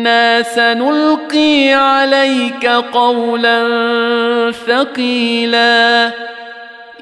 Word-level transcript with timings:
أنا 0.00 0.42
سنلقي 0.42 1.72
عليك 1.72 2.66
قولا 2.66 3.60
ثقيلا 4.66 6.10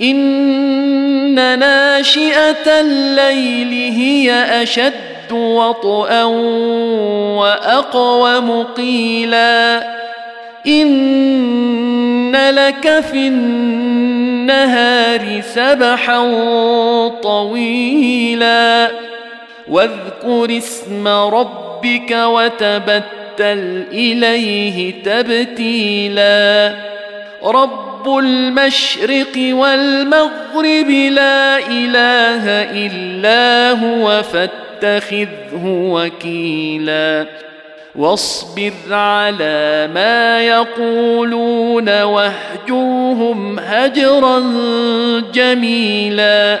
ان 0.00 1.58
ناشئه 1.58 2.80
الليل 2.80 3.92
هي 3.92 4.32
اشد 4.62 5.32
وطئا 5.32 6.24
واقوم 7.34 8.62
قيلا 8.62 9.82
ان 10.66 12.36
لك 12.36 13.00
في 13.10 13.28
النهار 13.28 14.80
سبحا 15.40 16.20
طويلا 17.22 18.90
واذكر 19.68 20.56
اسم 20.58 21.08
ربك 21.08 21.67
وتبتل 22.12 23.84
إليه 23.92 25.02
تبتيلا. 25.02 26.74
رب 27.44 28.18
المشرق 28.18 29.36
والمغرب 29.36 30.90
لا 31.10 31.58
إله 31.58 32.44
إلا 32.86 33.70
هو 33.70 34.22
فاتخذه 34.22 35.64
وكيلا. 35.64 37.26
واصبر 37.96 38.72
على 38.90 39.88
ما 39.94 40.40
يقولون 40.40 42.02
واهجرهم 42.02 43.58
هجرا 43.58 44.42
جميلا. 45.34 46.60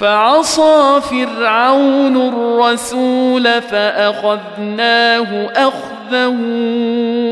فعصى 0.00 1.00
فرعون 1.10 2.28
الرسول 2.28 3.62
فأخذناه 3.62 5.50
اخذا 5.56 6.26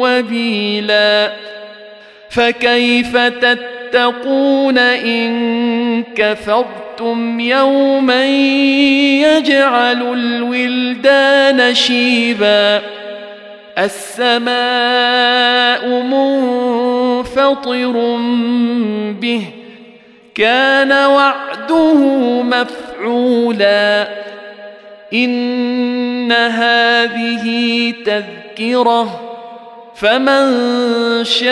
وبيلا. 0.01 1.33
فكيف 2.31 3.17
تتقون 3.17 4.79
إن 4.79 6.05
كفرتم 6.17 7.41
يوما 7.41 8.27
يجعل 9.21 10.03
الولدان 10.03 11.75
شيبا؟ 11.75 12.81
السماء 13.79 14.49
منفطر 16.03 17.93
به 19.21 19.58
كان 20.39 20.93
وعده 20.93 21.95
مفعولا. 22.43 24.09
إن 25.15 26.33
هذه 26.33 27.95
تذكرة 28.07 29.21
فمن 29.97 30.45
شاء 31.25 31.49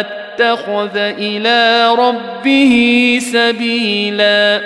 اتخذ 0.00 0.96
إلى 0.96 1.94
ربه 1.94 3.18
سبيلا. 3.32 4.60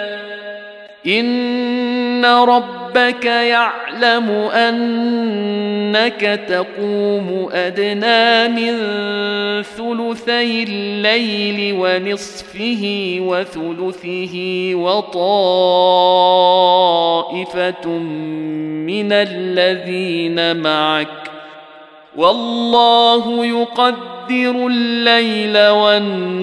ان 2.24 2.48
ربك 2.48 3.24
يعلم 3.24 4.30
انك 4.54 6.40
تقوم 6.48 7.48
ادنى 7.52 8.48
من 8.48 8.72
ثلثي 9.62 10.62
الليل 10.62 11.76
ونصفه 11.78 13.16
وثلثه 13.20 14.34
وطائفه 14.74 15.18
من 18.86 19.12
الذين 19.12 20.56
معك 20.56 21.08
والله 22.16 23.46
يقدر 23.46 24.66
الليل 24.66 25.68
والنهار 25.68 26.42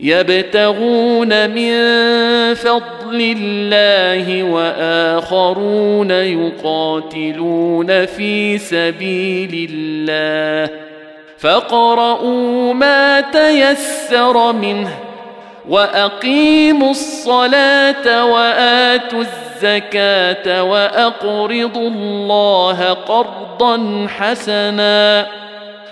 يبتغون 0.00 1.50
من 1.50 1.74
فضل 2.54 3.34
الله 3.36 4.42
وآخرون 4.42 6.10
يقاتلون 6.10 8.06
في 8.06 8.58
سبيل 8.58 9.70
الله. 9.72 10.70
فاقرؤوا 11.38 12.74
ما 12.74 13.20
تيسر 13.20 14.52
منه 14.52 14.90
وأقيموا 15.68 16.90
الصلاة 16.90 18.24
وآتوا 18.24 19.20
الزكاة 19.20 20.62
وأقرضوا 20.62 21.88
الله 21.88 22.92
قرضا 22.92 24.06
حسنا. 24.08 25.26